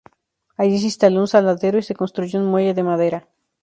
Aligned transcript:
Allí 0.57 0.79
se 0.79 0.85
instaló 0.85 1.19
un 1.19 1.27
saladero 1.27 1.77
y 1.77 1.83
se 1.83 1.93
construyó 1.93 2.39
un 2.39 2.47
muelle 2.47 2.73
de 2.73 2.81
madera. 2.81 3.27